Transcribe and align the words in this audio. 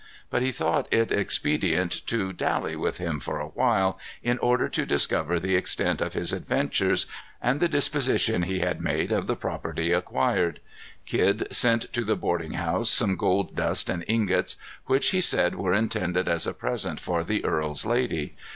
But 0.31 0.41
he 0.41 0.51
thought 0.51 0.87
it 0.91 1.11
expedient 1.11 2.07
to 2.07 2.33
dally 2.33 2.75
with 2.75 2.97
him 2.97 3.19
for 3.19 3.39
a 3.39 3.49
while, 3.49 3.99
in 4.23 4.39
order 4.39 4.67
to 4.67 4.83
discover 4.83 5.39
the 5.39 5.55
extent 5.55 6.01
of 6.01 6.13
his 6.13 6.33
adventures, 6.33 7.05
and 7.39 7.59
the 7.59 7.67
disposition 7.69 8.41
he 8.41 8.61
had 8.61 8.81
made 8.81 9.11
of 9.11 9.27
the 9.27 9.35
property 9.35 9.91
acquired. 9.91 10.59
Kidd 11.05 11.45
sent 11.51 11.93
to 11.93 12.03
the 12.03 12.15
boarding 12.15 12.53
house 12.53 12.89
some 12.89 13.15
gold 13.15 13.55
dust 13.55 13.91
and 13.91 14.03
ingots, 14.07 14.55
which 14.87 15.11
he 15.11 15.21
said 15.21 15.53
were 15.53 15.75
intended 15.75 16.27
as 16.27 16.47
a 16.47 16.53
present 16.55 16.99
for 16.99 17.23
the 17.23 17.45
earl's 17.45 17.85
lady. 17.85 18.33